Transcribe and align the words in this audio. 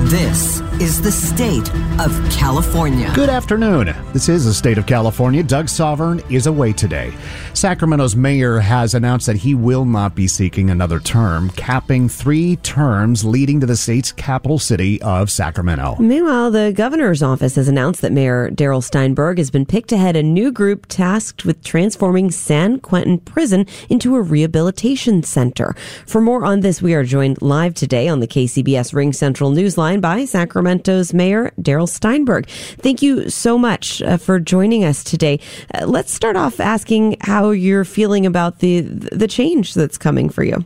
This 0.00 0.60
is 0.78 1.00
the 1.00 1.10
state 1.10 1.68
of 1.98 2.30
California. 2.30 3.10
Good 3.14 3.30
afternoon. 3.30 3.94
This 4.12 4.28
is 4.28 4.44
the 4.44 4.52
state 4.52 4.76
of 4.76 4.86
California. 4.86 5.42
Doug 5.42 5.66
Sovern 5.66 6.22
is 6.30 6.46
away 6.46 6.74
today. 6.74 7.14
Sacramento's 7.54 8.14
mayor 8.14 8.58
has 8.58 8.94
announced 8.94 9.26
that 9.26 9.36
he 9.36 9.54
will 9.54 9.86
not 9.86 10.14
be 10.14 10.28
seeking 10.28 10.68
another 10.68 11.00
term, 11.00 11.48
capping 11.50 12.10
three 12.10 12.56
terms 12.56 13.24
leading 13.24 13.58
to 13.60 13.66
the 13.66 13.74
state's 13.74 14.12
capital 14.12 14.58
city 14.58 15.00
of 15.00 15.30
Sacramento. 15.30 15.96
Meanwhile, 15.98 16.50
the 16.50 16.72
governor's 16.76 17.22
office 17.22 17.56
has 17.56 17.66
announced 17.66 18.02
that 18.02 18.12
Mayor 18.12 18.50
Darrell 18.50 18.82
Steinberg 18.82 19.38
has 19.38 19.50
been 19.50 19.64
picked 19.64 19.88
to 19.88 19.96
head 19.96 20.14
a 20.14 20.22
new 20.22 20.52
group 20.52 20.84
tasked 20.88 21.46
with 21.46 21.64
transforming 21.64 22.30
San 22.30 22.80
Quentin 22.80 23.18
Prison 23.18 23.66
into 23.88 24.14
a 24.14 24.20
rehabilitation 24.20 25.22
center. 25.22 25.74
For 26.06 26.20
more 26.20 26.44
on 26.44 26.60
this, 26.60 26.82
we 26.82 26.92
are 26.92 27.02
joined 27.02 27.40
live 27.40 27.72
today 27.72 28.08
on 28.08 28.20
the 28.20 28.28
KCBS 28.28 28.92
RingCentral 28.92 29.54
Newsline 29.56 29.85
by 29.94 30.24
Sacramento's 30.24 31.14
Mayor 31.14 31.52
Darrell 31.62 31.86
Steinberg. 31.86 32.48
Thank 32.48 33.02
you 33.02 33.30
so 33.30 33.56
much 33.56 34.02
uh, 34.02 34.16
for 34.16 34.40
joining 34.40 34.84
us 34.84 35.04
today. 35.04 35.38
Uh, 35.72 35.86
let's 35.86 36.12
start 36.12 36.36
off 36.36 36.58
asking 36.58 37.18
how 37.20 37.50
you're 37.50 37.84
feeling 37.84 38.26
about 38.26 38.58
the 38.58 38.80
the 38.80 39.28
change 39.28 39.74
that's 39.74 39.96
coming 39.96 40.28
for 40.28 40.42
you. 40.42 40.64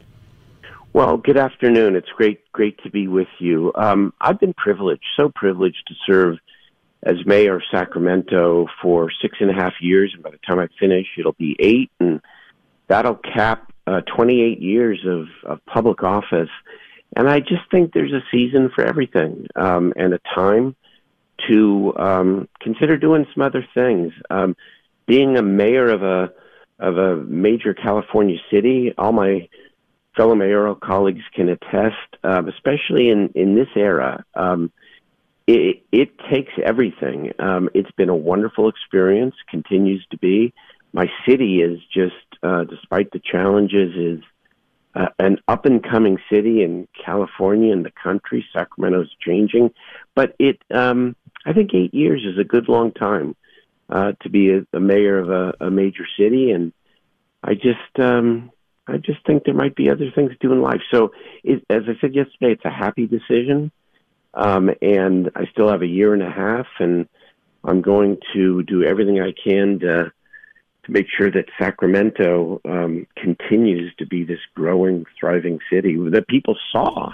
Well, 0.95 1.19
good 1.19 1.37
afternoon. 1.37 1.95
It's 1.97 2.09
great 2.17 2.51
great 2.53 2.83
to 2.83 2.91
be 2.91 3.07
with 3.07 3.29
you. 3.39 3.73
Um, 3.75 4.15
I've 4.21 4.41
been 4.41 4.55
privileged, 4.55 5.05
so 5.17 5.29
privileged 5.29 5.83
to 5.89 5.95
serve 6.07 6.39
as 7.03 7.17
mayor 7.27 7.57
of 7.57 7.63
Sacramento 7.71 8.69
for 8.81 9.11
six 9.23 9.37
and 9.41 9.51
a 9.51 9.55
half 9.55 9.75
years, 9.81 10.13
and 10.15 10.23
by 10.23 10.31
the 10.31 10.39
time 10.39 10.59
I 10.59 10.69
finish, 10.79 11.07
it'll 11.19 11.33
be 11.33 11.57
eight, 11.59 11.91
and 12.01 12.23
that'll 12.89 13.17
cap 13.17 13.71
uh, 13.87 14.01
28 14.03 14.61
years 14.61 15.01
of, 15.07 15.27
of 15.45 15.65
public 15.67 16.03
office. 16.03 16.51
And 17.17 17.29
I 17.29 17.41
just 17.41 17.63
think 17.71 17.93
there's 17.93 18.13
a 18.13 18.23
season 18.31 18.71
for 18.75 18.85
everything 18.85 19.47
um, 19.57 19.93
and 19.97 20.15
a 20.15 20.21
time 20.35 20.77
to 21.49 21.93
um, 21.97 22.49
consider 22.61 22.97
doing 22.97 23.27
some 23.35 23.43
other 23.43 23.67
things. 23.75 24.13
Um, 24.29 24.57
being 25.07 25.37
a 25.37 25.43
mayor 25.43 25.89
of 25.89 26.03
a 26.03 26.33
of 26.79 26.97
a 26.97 27.17
major 27.17 27.75
California 27.75 28.39
city, 28.51 28.95
all 28.97 29.13
my 29.13 29.49
fellow 30.17 30.35
mayoral 30.35 30.75
colleagues 30.75 31.25
can 31.35 31.49
attest, 31.49 31.97
uh, 32.23 32.43
especially 32.49 33.11
in 33.11 33.31
in 33.35 33.55
this 33.55 33.69
era. 33.75 34.25
Um, 34.35 34.73
it, 35.47 35.83
it 35.91 36.11
takes 36.31 36.53
everything. 36.63 37.33
Um, 37.41 37.71
it's 37.75 37.91
been 37.93 38.09
a 38.09 38.15
wonderful 38.15 38.69
experience, 38.69 39.35
continues 39.49 40.07
to 40.13 40.19
be. 40.19 40.53
My 40.93 41.11
city 41.27 41.61
is 41.61 41.81
just, 41.93 42.15
uh, 42.43 42.65
despite 42.65 43.11
the 43.11 43.19
challenges, 43.19 43.97
is 43.97 44.25
uh, 44.95 45.07
an 45.19 45.39
up 45.47 45.67
and 45.67 45.83
coming 45.83 46.19
city 46.31 46.63
in 46.63 46.89
California 47.05 47.73
and 47.73 47.85
the 47.85 47.93
country. 48.03 48.45
Sacramento's 48.53 49.15
changing, 49.21 49.71
but 50.15 50.35
it 50.39 50.61
um, 50.73 51.15
I 51.47 51.53
think 51.53 51.71
eight 51.75 51.95
years 51.95 52.25
is 52.25 52.39
a 52.39 52.45
good 52.45 52.69
long 52.69 52.93
time 52.93 53.37
uh, 53.89 54.13
to 54.23 54.29
be 54.29 54.51
a, 54.51 54.67
a 54.73 54.81
mayor 54.81 55.19
of 55.19 55.31
a, 55.31 55.67
a 55.67 55.71
major 55.71 56.07
city, 56.19 56.51
and 56.51 56.73
I 57.43 57.55
just 57.55 57.99
um, 57.99 58.51
I 58.87 58.97
just 58.97 59.25
think 59.27 59.45
there 59.45 59.55
might 59.55 59.77
be 59.77 59.91
other 59.91 60.11
things 60.11 60.33
to 60.33 60.39
do 60.41 60.53
in 60.53 60.61
life. 60.61 60.83
So, 60.91 61.13
it, 61.45 61.65
as 61.71 61.83
I 61.87 61.99
said 62.01 62.15
yesterday, 62.15 62.53
it's 62.53 62.65
a 62.65 62.71
happy 62.71 63.07
decision, 63.07 63.71
um, 64.35 64.71
and 64.83 65.31
I 65.37 65.47
still 65.53 65.69
have 65.69 65.83
a 65.83 65.87
year 65.87 66.15
and 66.15 66.23
a 66.23 66.31
half, 66.31 66.67
and 66.79 67.09
I'm 67.65 67.81
going 67.81 68.19
to 68.35 68.63
do 68.65 68.83
everything 68.85 69.21
I 69.21 69.33
can 69.33 69.79
to 69.81 70.05
to 70.05 70.13
make 70.91 71.07
sure 71.09 71.31
that 71.31 71.47
Sacramento 71.59 72.61
um, 72.65 73.07
continues 73.17 73.95
to 73.97 74.07
be 74.07 74.25
this 74.25 74.41
growing, 74.55 75.07
thriving 75.19 75.61
city. 75.73 75.97
That 76.11 76.27
people 76.29 76.57
saw 76.73 77.13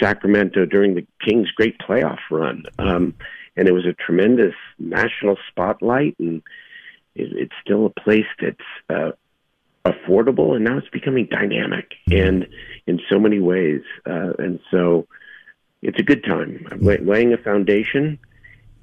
Sacramento 0.00 0.66
during 0.66 0.94
the 0.94 1.06
Kings' 1.24 1.50
great 1.52 1.78
playoff 1.78 2.18
run, 2.30 2.64
um, 2.78 3.14
and 3.56 3.66
it 3.66 3.72
was 3.72 3.86
a 3.86 3.94
tremendous 3.94 4.54
national 4.78 5.36
spotlight, 5.48 6.16
and 6.18 6.42
it, 7.14 7.32
it's 7.32 7.54
still 7.64 7.86
a 7.86 8.00
place 8.00 8.26
that's 8.40 8.58
uh, 8.90 9.12
affordable, 9.84 10.54
and 10.54 10.64
now 10.64 10.78
it's 10.78 10.88
becoming 10.90 11.26
dynamic 11.30 11.94
and 12.10 12.46
in 12.86 13.00
so 13.10 13.18
many 13.18 13.40
ways, 13.40 13.82
uh, 14.06 14.32
and 14.38 14.60
so 14.70 15.06
it's 15.82 15.98
a 15.98 16.02
good 16.02 16.22
time. 16.22 16.66
I'm 16.70 17.06
laying 17.06 17.32
a 17.32 17.38
foundation 17.38 18.18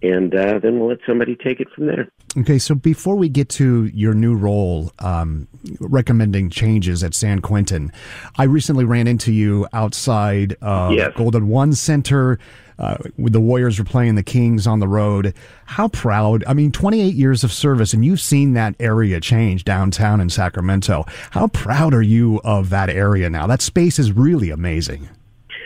and 0.02 0.34
uh, 0.36 0.60
then 0.60 0.80
we'll 0.80 0.90
let 0.90 1.00
somebody 1.06 1.36
take 1.36 1.60
it 1.60 1.68
from 1.74 1.88
there. 1.88 2.08
Okay, 2.38 2.60
so 2.60 2.76
before 2.76 3.16
we 3.16 3.30
get 3.30 3.50
to 3.50 3.86
your 3.86 4.14
new 4.14 4.36
role, 4.36 4.92
um, 5.00 5.48
recommending 5.80 6.50
changes 6.50 7.04
at 7.04 7.14
San 7.14 7.42
Quentin, 7.42 7.92
I 8.38 8.44
recently 8.44 8.86
ran 8.86 9.08
into 9.08 9.32
you 9.32 9.68
outside 9.74 10.56
uh, 10.62 10.92
yes. 10.94 11.12
Golden 11.16 11.48
One 11.48 11.74
Center. 11.74 12.40
Uh, 12.80 12.96
with 13.18 13.34
the 13.34 13.42
Warriors 13.42 13.80
were 13.80 13.86
playing 13.86 14.14
the 14.14 14.22
Kings 14.22 14.68
on 14.68 14.80
the 14.80 14.88
road. 14.88 15.34
How 15.66 15.88
proud? 15.88 16.44
I 16.46 16.54
mean, 16.54 16.72
28 16.72 17.16
years 17.16 17.44
of 17.44 17.52
service, 17.52 17.92
and 17.92 18.06
you've 18.06 18.22
seen 18.22 18.54
that 18.54 18.76
area 18.80 19.20
change 19.20 19.64
downtown 19.64 20.22
in 20.22 20.30
Sacramento. 20.30 21.06
How 21.32 21.48
proud 21.48 21.96
are 21.96 22.04
you 22.04 22.40
of 22.44 22.70
that 22.70 22.92
area 22.92 23.32
now? 23.32 23.48
That 23.48 23.64
space 23.64 23.98
is 23.98 24.12
really 24.12 24.52
amazing. 24.52 25.10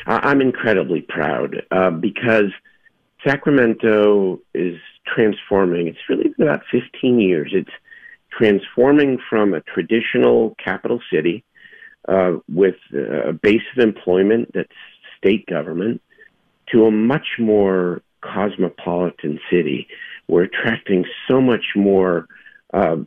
I'm 0.07 0.39
incredibly 0.39 1.01
proud 1.01 1.63
uh, 1.71 1.91
because 1.91 2.51
Sacramento 3.25 4.39
is 4.53 4.77
transforming. 5.05 5.87
It's 5.87 5.99
really 6.09 6.29
been 6.37 6.47
about 6.47 6.63
15 6.71 7.19
years. 7.19 7.51
It's 7.53 7.69
transforming 8.31 9.19
from 9.29 9.53
a 9.53 9.61
traditional 9.61 10.55
capital 10.63 10.99
city 11.11 11.43
uh, 12.07 12.37
with 12.49 12.75
a 12.93 13.33
base 13.33 13.61
of 13.75 13.83
employment 13.83 14.51
that's 14.53 14.69
state 15.17 15.45
government 15.45 16.01
to 16.71 16.85
a 16.85 16.91
much 16.91 17.27
more 17.37 18.01
cosmopolitan 18.21 19.39
city. 19.51 19.87
We're 20.27 20.43
attracting 20.43 21.05
so 21.27 21.41
much 21.41 21.65
more 21.75 22.27
uh, 22.73 22.97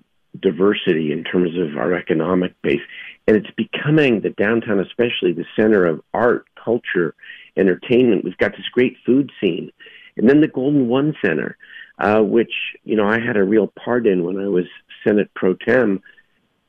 diversity 0.41 1.13
in 1.13 1.25
terms 1.25 1.51
of 1.59 1.77
our 1.79 1.95
economic 1.95 2.61
base. 2.63 2.81
And 3.27 3.37
it's 3.37 3.51
becoming 3.57 4.21
the 4.21 4.31
downtown, 4.31 4.81
especially 4.81 5.33
the 5.33 5.47
center 5.57 5.87
of 5.87 6.03
art, 6.13 6.47
culture, 6.63 7.15
entertainment. 7.57 8.25
We've 8.25 8.37
got 8.37 8.53
this 8.53 8.69
great 8.73 8.97
food 9.07 9.31
scene. 9.41 9.71
And 10.17 10.29
then 10.29 10.41
the 10.41 10.49
Golden 10.49 10.89
One 10.89 11.15
Center, 11.25 11.57
uh, 11.99 12.21
which, 12.21 12.53
you 12.85 12.97
know, 12.97 13.07
I 13.07 13.19
had 13.21 13.37
a 13.37 13.45
real 13.45 13.67
part 13.67 14.07
in 14.07 14.25
when 14.25 14.39
I 14.39 14.49
was 14.49 14.65
Senate 15.05 15.31
pro 15.35 15.55
tem. 15.55 16.03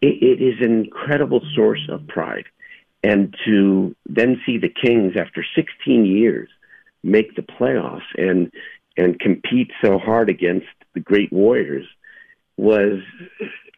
it, 0.02 0.22
it 0.22 0.42
is 0.42 0.56
an 0.62 0.84
incredible 0.84 1.42
source 1.56 1.88
of 1.90 2.08
pride. 2.08 2.46
And 3.04 3.36
to 3.46 3.96
then 4.08 4.42
see 4.46 4.58
the 4.58 4.70
Kings 4.70 5.14
after 5.16 5.46
16 5.56 6.06
years 6.06 6.50
make 7.04 7.36
the 7.36 7.44
playoffs 7.44 8.02
and 8.18 8.52
and 8.98 9.20
compete 9.20 9.70
so 9.84 10.00
hard 10.00 10.30
against 10.30 10.68
the 10.94 11.02
great 11.02 11.32
Warriors 11.32 11.86
was, 12.58 13.02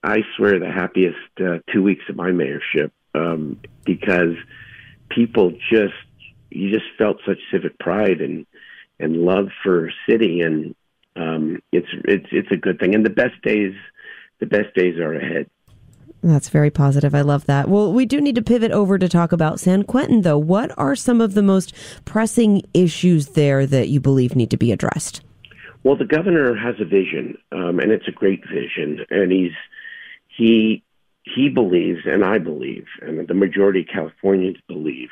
I 0.04 0.20
swear, 0.36 0.60
the 0.60 0.72
happiest 0.72 1.18
uh, 1.40 1.58
two 1.74 1.82
weeks 1.82 2.04
of 2.08 2.16
my 2.16 2.30
mayorship 2.30 2.92
um, 3.16 3.60
because 3.84 4.36
people 5.10 5.52
just 5.72 5.94
you 6.50 6.72
just 6.72 6.86
felt 6.98 7.18
such 7.26 7.40
civic 7.52 7.78
pride 7.80 8.22
and 8.22 8.46
and 9.00 9.18
love 9.18 9.48
for 9.64 9.92
city, 10.10 10.42
and 10.42 10.76
um, 11.16 11.62
it's 11.72 11.88
it's 12.06 12.28
it's 12.32 12.52
a 12.52 12.58
good 12.58 12.80
thing. 12.80 12.96
And 12.96 13.06
the 13.06 13.10
best 13.10 13.42
days, 13.44 13.74
the 14.40 14.46
best 14.46 14.74
days 14.76 14.98
are 14.98 15.14
ahead. 15.14 15.50
That's 16.24 16.50
very 16.50 16.72
positive. 16.72 17.14
I 17.14 17.22
love 17.22 17.46
that. 17.46 17.70
Well, 17.70 17.94
we 17.94 18.06
do 18.06 18.20
need 18.20 18.36
to 18.36 18.42
pivot 18.42 18.72
over 18.72 18.98
to 18.98 19.08
talk 19.08 19.32
about 19.32 19.60
San 19.60 19.84
Quentin, 19.84 20.22
though. 20.22 20.38
What 20.38 20.72
are 20.78 20.96
some 20.96 21.22
of 21.22 21.36
the 21.36 21.44
most 21.44 21.74
pressing 22.06 22.64
issues 22.74 23.30
there 23.30 23.66
that 23.68 23.90
you 23.90 24.00
believe 24.00 24.36
need 24.36 24.50
to 24.52 24.58
be 24.58 24.72
addressed? 24.72 25.22
Well, 25.84 25.96
the 25.96 26.06
governor 26.06 26.56
has 26.56 26.76
a 26.80 26.86
vision, 26.86 27.38
um, 27.52 27.80
and 27.80 27.92
it's 27.92 28.08
a 28.08 28.12
great 28.12 28.44
vision, 28.52 29.06
and 29.10 29.32
he's 29.32 29.54
he 30.28 30.84
he 31.24 31.50
believes, 31.50 32.02
and 32.06 32.24
I 32.24 32.40
believe, 32.40 32.86
and 33.02 33.28
the 33.28 33.34
majority 33.34 33.82
of 33.82 33.88
Californians 33.88 34.58
believe 34.68 35.10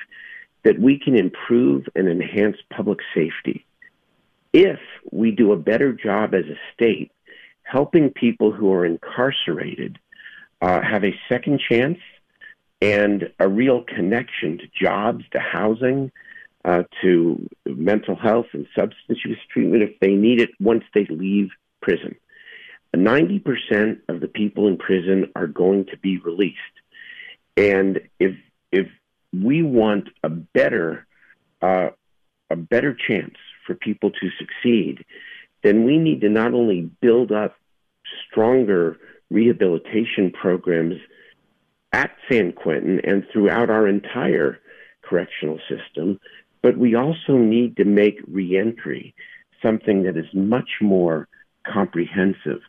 that 0.64 0.80
we 0.80 1.00
can 1.00 1.16
improve 1.16 1.86
and 1.96 2.08
enhance 2.08 2.58
public 2.76 3.00
safety 3.14 3.66
if 4.56 4.80
we 5.12 5.32
do 5.32 5.52
a 5.52 5.58
better 5.58 5.92
job 5.92 6.34
as 6.34 6.46
a 6.46 6.56
state 6.74 7.12
helping 7.64 8.10
people 8.10 8.54
who 8.54 8.72
are 8.72 8.86
incarcerated 8.86 10.00
uh, 10.62 10.82
have 10.82 11.04
a 11.04 11.14
second 11.28 11.60
chance 11.70 11.98
and 12.82 13.30
a 13.40 13.50
real 13.50 13.84
connection 13.84 14.58
to 14.58 14.64
jobs, 14.82 15.26
to 15.32 15.40
housing, 15.40 16.10
uh, 16.64 16.84
to 17.02 17.50
mental 17.66 18.16
health 18.16 18.46
and 18.54 18.66
substance 18.74 19.20
use 19.26 19.38
treatment 19.52 19.84
if 19.84 20.00
they 20.00 20.14
need 20.14 20.40
it 20.40 20.52
once 20.62 20.86
they 20.94 21.06
leave 21.10 21.50
prison. 21.82 22.16
90% 22.96 24.00
of 24.08 24.22
the 24.22 24.30
people 24.30 24.70
in 24.70 24.78
prison 24.78 25.30
are 25.36 25.48
going 25.48 25.86
to 25.88 25.98
be 25.98 26.18
released. 26.20 26.56
And 27.58 28.00
if, 28.22 28.38
if 28.72 28.88
we 29.34 29.64
want 29.64 30.08
a 30.24 30.30
better, 30.30 31.06
uh, 31.62 31.90
a 32.50 32.56
better 32.56 32.96
chance 32.96 33.36
for 33.66 33.76
people 33.76 34.12
to 34.12 34.30
succeed, 34.40 35.06
then 35.64 35.84
we 35.84 35.98
need 35.98 36.22
to 36.22 36.30
not 36.30 36.54
only 36.54 36.90
build 37.02 37.32
up 37.32 37.56
stronger 38.30 38.98
rehabilitation 39.30 40.32
programs 40.32 40.96
at 41.92 42.12
San 42.30 42.52
Quentin 42.52 43.00
and 43.04 43.26
throughout 43.32 43.70
our 43.70 43.88
entire 43.88 44.60
correctional 45.02 45.60
system, 45.70 46.20
but 46.62 46.78
we 46.78 46.96
also 46.96 47.38
need 47.38 47.78
to 47.78 47.86
make 47.86 48.20
reentry 48.28 49.16
something 49.62 50.04
that 50.04 50.18
is 50.18 50.26
much 50.34 50.70
more 50.82 51.28
comprehensive. 51.66 52.62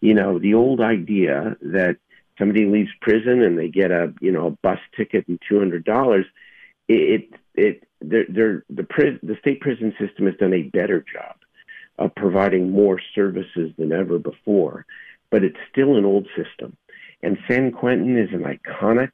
You 0.00 0.14
know, 0.14 0.38
the 0.38 0.54
old 0.54 0.80
idea 0.80 1.56
that 1.62 1.96
somebody 2.38 2.66
leaves 2.66 2.90
prison 3.00 3.42
and 3.42 3.58
they 3.58 3.68
get 3.68 3.90
a 3.90 4.12
you 4.20 4.32
know 4.32 4.48
a 4.48 4.50
bus 4.50 4.78
ticket 4.96 5.26
and 5.28 5.40
two 5.48 5.58
hundred 5.58 5.84
dollars, 5.84 6.26
it 6.88 7.28
it 7.54 7.86
they're, 8.08 8.26
they're, 8.28 8.64
the 8.68 8.86
the 9.22 9.36
state 9.40 9.60
prison 9.60 9.94
system 9.98 10.26
has 10.26 10.36
done 10.36 10.52
a 10.52 10.62
better 10.62 11.04
job 11.12 11.36
of 11.98 12.14
providing 12.14 12.70
more 12.70 13.00
services 13.14 13.72
than 13.78 13.92
ever 13.92 14.18
before, 14.18 14.84
but 15.30 15.44
it's 15.44 15.56
still 15.70 15.96
an 15.96 16.04
old 16.04 16.26
system. 16.36 16.76
And 17.22 17.38
San 17.48 17.72
Quentin 17.72 18.18
is 18.18 18.30
an 18.32 18.42
iconic 18.42 19.12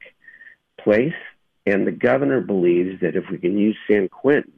place, 0.79 1.13
and 1.67 1.87
the 1.87 1.93
governor 1.93 2.41
believes 2.41 3.01
that 3.03 3.17
if 3.17 3.25
we 3.31 3.39
can 3.39 3.59
use 3.59 3.77
San 3.89 4.09
Quentin 4.09 4.53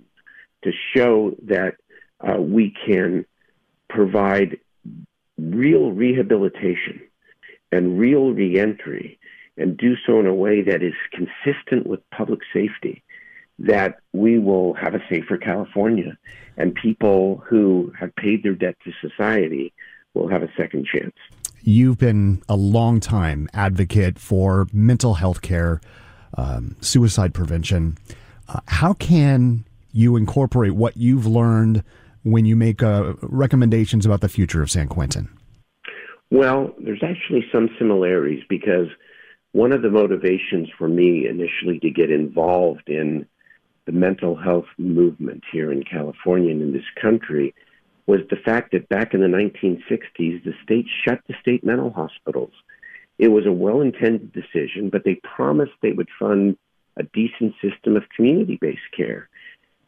to 0.62 0.70
show 0.94 1.34
that 1.44 1.76
uh, 2.20 2.40
we 2.40 2.74
can 2.86 3.26
provide 3.88 4.58
real 5.36 5.90
rehabilitation 5.90 7.00
and 7.72 7.98
real 7.98 8.30
reentry 8.30 9.18
and 9.56 9.76
do 9.76 9.94
so 10.06 10.20
in 10.20 10.26
a 10.26 10.34
way 10.34 10.62
that 10.62 10.82
is 10.82 10.94
consistent 11.12 11.86
with 11.86 12.08
public 12.10 12.40
safety, 12.52 13.02
that 13.58 14.00
we 14.12 14.38
will 14.38 14.74
have 14.74 14.94
a 14.94 15.00
safer 15.08 15.36
California 15.36 16.16
and 16.56 16.74
people 16.74 17.42
who 17.46 17.92
have 17.98 18.14
paid 18.16 18.42
their 18.42 18.54
debt 18.54 18.76
to 18.84 18.92
society 19.00 19.72
will 20.14 20.28
have 20.28 20.42
a 20.42 20.48
second 20.56 20.86
chance. 20.86 21.14
You've 21.62 21.98
been 21.98 22.42
a 22.48 22.56
long 22.56 23.00
time 23.00 23.48
advocate 23.54 24.18
for 24.18 24.66
mental 24.72 25.14
health 25.14 25.42
care, 25.42 25.80
um, 26.36 26.76
suicide 26.80 27.34
prevention. 27.34 27.98
Uh, 28.48 28.60
how 28.66 28.94
can 28.94 29.64
you 29.92 30.16
incorporate 30.16 30.72
what 30.72 30.96
you've 30.96 31.26
learned 31.26 31.84
when 32.24 32.44
you 32.44 32.56
make 32.56 32.82
uh, 32.82 33.14
recommendations 33.22 34.04
about 34.04 34.20
the 34.20 34.28
future 34.28 34.62
of 34.62 34.70
San 34.70 34.88
Quentin? 34.88 35.28
Well, 36.30 36.74
there's 36.78 37.02
actually 37.02 37.44
some 37.52 37.68
similarities 37.78 38.42
because 38.48 38.88
one 39.52 39.72
of 39.72 39.82
the 39.82 39.90
motivations 39.90 40.68
for 40.78 40.88
me 40.88 41.28
initially 41.28 41.78
to 41.80 41.90
get 41.90 42.10
involved 42.10 42.88
in 42.88 43.26
the 43.86 43.92
mental 43.92 44.36
health 44.36 44.66
movement 44.78 45.42
here 45.52 45.72
in 45.72 45.82
California 45.82 46.50
and 46.52 46.62
in 46.62 46.72
this 46.72 46.84
country 47.00 47.54
was 48.06 48.20
the 48.30 48.36
fact 48.36 48.72
that 48.72 48.88
back 48.88 49.14
in 49.14 49.20
the 49.20 49.26
1960s, 49.26 50.44
the 50.44 50.54
state 50.62 50.86
shut 51.04 51.20
the 51.28 51.34
state 51.40 51.64
mental 51.64 51.90
hospitals. 51.90 52.52
It 53.18 53.28
was 53.28 53.46
a 53.46 53.52
well 53.52 53.80
intended 53.80 54.32
decision, 54.32 54.90
but 54.90 55.04
they 55.04 55.20
promised 55.22 55.72
they 55.80 55.92
would 55.92 56.08
fund 56.18 56.56
a 56.96 57.04
decent 57.04 57.54
system 57.62 57.96
of 57.96 58.02
community 58.14 58.58
based 58.60 58.80
care. 58.96 59.28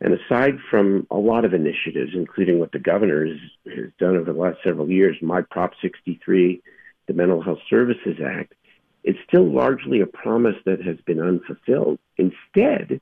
And 0.00 0.14
aside 0.14 0.58
from 0.70 1.06
a 1.11 1.17
lot 1.17 1.44
of 1.44 1.55
initiatives, 1.55 2.12
including 2.14 2.58
what 2.58 2.73
the 2.73 2.79
governor 2.79 3.26
has, 3.26 3.38
has 3.75 3.91
done 3.99 4.17
over 4.17 4.32
the 4.32 4.38
last 4.38 4.58
several 4.62 4.91
years, 4.91 5.17
My 5.23 5.43
Prop 5.43 5.73
63, 5.81 6.61
the 7.06 7.14
Mental 7.14 7.43
Health 7.43 7.61
Services 7.70 8.19
Act, 8.25 8.55
it's 9.02 9.19
still 9.26 9.50
largely 9.50 10.00
a 10.00 10.06
promise 10.06 10.56
that 10.64 10.82
has 10.82 10.96
been 11.06 11.20
unfulfilled. 11.20 11.99
Instead, 12.17 13.00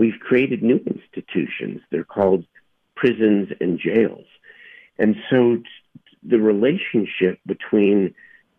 we've 0.00 0.18
created 0.18 0.62
new 0.62 0.80
institutions. 0.86 1.82
They're 1.90 2.04
called 2.04 2.46
prisons 2.96 3.50
and 3.60 3.78
jails. 3.78 4.24
And 4.98 5.14
so 5.28 5.58
the 6.22 6.38
relationship 6.38 7.38
between 7.44 8.14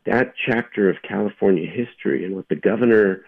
that 0.05 0.33
chapter 0.45 0.87
of 0.87 0.97
California 1.01 1.67
history 1.67 2.25
and 2.25 2.35
what 2.35 2.47
the 2.47 2.55
governor 2.55 3.25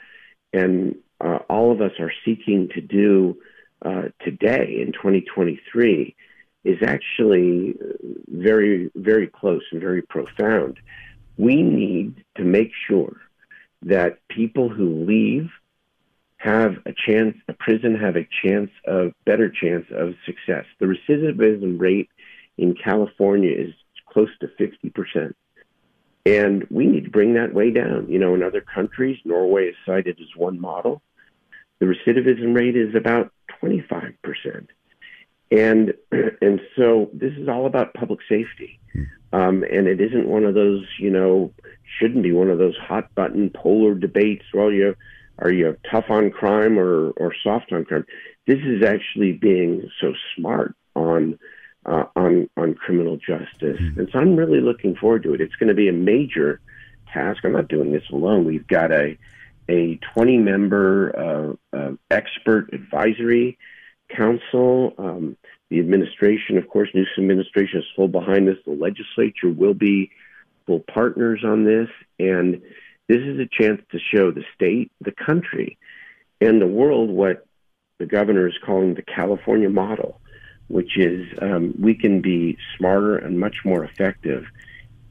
and 0.53 0.95
uh, 1.19 1.39
all 1.49 1.71
of 1.71 1.81
us 1.81 1.93
are 1.99 2.11
seeking 2.23 2.69
to 2.75 2.81
do 2.81 3.35
uh, 3.83 4.03
today 4.23 4.77
in 4.85 4.91
2023 4.93 6.15
is 6.65 6.77
actually 6.85 7.73
very, 8.27 8.91
very 8.93 9.25
close 9.25 9.63
and 9.71 9.81
very 9.81 10.03
profound. 10.03 10.77
We 11.37 11.63
need 11.63 12.23
to 12.37 12.43
make 12.43 12.73
sure 12.87 13.17
that 13.81 14.19
people 14.27 14.69
who 14.69 15.03
leave 15.03 15.49
have 16.43 16.75
a 16.85 16.93
chance, 16.93 17.37
a 17.47 17.53
prison 17.53 17.95
have 17.95 18.17
a 18.17 18.27
chance 18.43 18.69
of 18.85 19.13
better 19.25 19.49
chance 19.49 19.85
of 19.95 20.13
success. 20.25 20.65
The 20.79 20.85
recidivism 20.85 21.79
rate 21.79 22.09
in 22.57 22.75
California 22.75 23.51
is 23.51 23.73
close 24.09 24.29
to 24.41 24.47
50%. 24.47 25.33
And 26.25 26.67
we 26.69 26.85
need 26.85 27.05
to 27.05 27.09
bring 27.09 27.33
that 27.35 27.53
way 27.53 27.71
down. 27.71 28.07
You 28.09 28.19
know, 28.19 28.35
in 28.35 28.43
other 28.43 28.61
countries, 28.61 29.17
Norway 29.23 29.67
is 29.67 29.75
cited 29.85 30.19
as 30.19 30.35
one 30.35 30.59
model. 30.59 31.01
The 31.79 31.85
recidivism 31.85 32.53
rate 32.53 32.75
is 32.75 32.93
about 32.93 33.31
25%. 33.61 34.67
And, 35.49 35.93
and 36.41 36.61
so 36.75 37.09
this 37.13 37.33
is 37.37 37.47
all 37.47 37.65
about 37.65 37.93
public 37.93 38.19
safety. 38.27 38.79
Um, 39.31 39.63
and 39.63 39.87
it 39.87 39.99
isn't 39.99 40.27
one 40.27 40.43
of 40.43 40.55
those, 40.55 40.85
you 40.99 41.09
know, 41.09 41.53
shouldn't 41.99 42.23
be 42.23 42.33
one 42.33 42.49
of 42.49 42.59
those 42.59 42.77
hot 42.77 43.15
button 43.15 43.49
polar 43.49 43.95
debates. 43.95 44.45
Well, 44.53 44.71
you 44.71 44.95
are 45.39 45.51
you 45.51 45.75
tough 45.89 46.05
on 46.09 46.31
crime 46.31 46.77
or, 46.77 47.11
or 47.11 47.33
soft 47.43 47.71
on 47.71 47.85
crime? 47.85 48.05
This 48.47 48.59
is 48.59 48.83
actually 48.83 49.33
being 49.33 49.89
so 49.99 50.13
smart 50.35 50.75
on 50.95 51.39
uh, 51.85 52.05
on 52.15 52.49
on 52.55 52.75
criminal 52.75 53.17
justice, 53.17 53.79
mm-hmm. 53.79 53.99
and 53.99 54.09
so 54.11 54.19
I'm 54.19 54.35
really 54.35 54.61
looking 54.61 54.95
forward 54.95 55.23
to 55.23 55.33
it. 55.33 55.41
It's 55.41 55.55
going 55.55 55.67
to 55.69 55.73
be 55.75 55.89
a 55.89 55.93
major 55.93 56.61
task. 57.11 57.43
I'm 57.43 57.53
not 57.53 57.67
doing 57.67 57.91
this 57.91 58.03
alone. 58.11 58.45
We've 58.45 58.67
got 58.67 58.91
a 58.91 59.17
a 59.69 59.97
20 60.13 60.37
member 60.37 61.57
uh, 61.73 61.77
uh, 61.77 61.91
expert 62.11 62.73
advisory 62.73 63.57
council. 64.15 64.93
Um, 64.97 65.37
the 65.69 65.79
administration, 65.79 66.57
of 66.57 66.67
course, 66.67 66.89
Newsom 66.93 67.23
administration 67.23 67.79
is 67.79 67.85
full 67.95 68.07
behind 68.07 68.47
this. 68.47 68.57
The 68.65 68.71
legislature 68.71 69.49
will 69.49 69.73
be 69.73 70.11
full 70.65 70.81
partners 70.81 71.43
on 71.45 71.63
this, 71.63 71.89
and 72.19 72.61
this 73.07 73.21
is 73.21 73.39
a 73.39 73.47
chance 73.47 73.81
to 73.91 73.99
show 73.99 74.31
the 74.31 74.43
state, 74.55 74.91
the 75.01 75.11
country, 75.11 75.77
and 76.41 76.61
the 76.61 76.67
world 76.67 77.09
what 77.09 77.45
the 77.99 78.05
governor 78.05 78.47
is 78.47 78.55
calling 78.65 78.95
the 78.95 79.01
California 79.01 79.69
model 79.69 80.19
which 80.67 80.97
is 80.97 81.27
um, 81.41 81.73
we 81.79 81.93
can 81.93 82.21
be 82.21 82.57
smarter 82.77 83.17
and 83.17 83.39
much 83.39 83.57
more 83.63 83.83
effective 83.83 84.45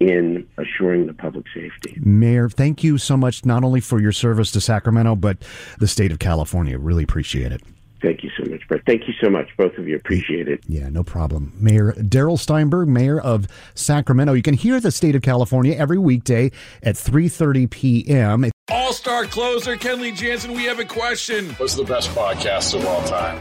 in 0.00 0.48
assuring 0.58 1.06
the 1.06 1.14
public 1.14 1.46
safety. 1.54 1.96
Mayor, 2.00 2.48
thank 2.48 2.82
you 2.82 2.98
so 2.98 3.16
much, 3.16 3.44
not 3.44 3.62
only 3.62 3.80
for 3.80 4.00
your 4.00 4.10
service 4.10 4.50
to 4.52 4.60
Sacramento, 4.60 5.14
but 5.14 5.38
the 5.78 5.86
state 5.86 6.10
of 6.10 6.18
California. 6.18 6.76
Really 6.78 7.04
appreciate 7.04 7.52
it. 7.52 7.62
Thank 8.02 8.24
you 8.24 8.30
so 8.36 8.44
much, 8.50 8.66
Brett. 8.66 8.82
Thank 8.84 9.06
you 9.06 9.14
so 9.20 9.30
much. 9.30 9.48
Both 9.56 9.78
of 9.78 9.86
you 9.86 9.96
appreciate 9.96 10.48
it. 10.48 10.60
Yeah, 10.66 10.88
no 10.88 11.04
problem. 11.04 11.52
Mayor 11.58 11.92
Darrell 11.92 12.36
Steinberg, 12.36 12.88
Mayor 12.88 13.20
of 13.20 13.46
Sacramento. 13.74 14.32
You 14.32 14.42
can 14.42 14.54
hear 14.54 14.80
the 14.80 14.90
state 14.90 15.14
of 15.14 15.22
California 15.22 15.74
every 15.74 15.98
weekday 15.98 16.50
at 16.82 16.96
3.30 16.96 17.70
p.m. 17.70 18.50
All-star 18.70 19.26
closer 19.26 19.76
Kenley 19.76 20.14
Jansen, 20.14 20.52
we 20.52 20.64
have 20.64 20.78
a 20.78 20.84
question. 20.84 21.50
What's 21.54 21.74
the 21.74 21.84
best 21.84 22.10
podcast 22.10 22.74
of 22.74 22.84
all 22.86 23.02
time? 23.04 23.40